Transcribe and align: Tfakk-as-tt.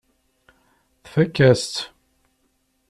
Tfakk-as-tt. 1.03 1.75